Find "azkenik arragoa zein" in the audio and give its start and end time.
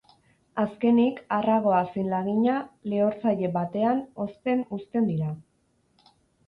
0.61-2.09